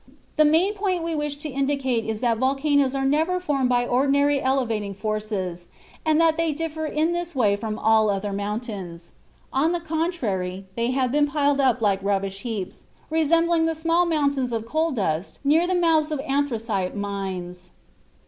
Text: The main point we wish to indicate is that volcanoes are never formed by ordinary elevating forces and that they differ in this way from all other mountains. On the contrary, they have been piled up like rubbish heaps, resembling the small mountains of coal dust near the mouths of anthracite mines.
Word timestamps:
The 0.35 0.45
main 0.45 0.73
point 0.73 1.03
we 1.03 1.13
wish 1.13 1.37
to 1.37 1.49
indicate 1.49 2.05
is 2.05 2.21
that 2.21 2.39
volcanoes 2.39 2.95
are 2.95 3.05
never 3.05 3.39
formed 3.39 3.69
by 3.69 3.85
ordinary 3.85 4.41
elevating 4.41 4.95
forces 4.95 5.67
and 6.03 6.19
that 6.19 6.37
they 6.37 6.53
differ 6.53 6.87
in 6.87 7.11
this 7.11 7.35
way 7.35 7.55
from 7.55 7.77
all 7.77 8.09
other 8.09 8.33
mountains. 8.33 9.11
On 9.53 9.73
the 9.73 9.79
contrary, 9.79 10.65
they 10.75 10.89
have 10.89 11.11
been 11.11 11.27
piled 11.27 11.59
up 11.61 11.83
like 11.83 12.01
rubbish 12.01 12.41
heaps, 12.41 12.85
resembling 13.11 13.67
the 13.67 13.75
small 13.75 14.07
mountains 14.07 14.51
of 14.51 14.65
coal 14.65 14.89
dust 14.89 15.37
near 15.43 15.67
the 15.67 15.75
mouths 15.75 16.09
of 16.11 16.19
anthracite 16.21 16.95
mines. 16.95 17.69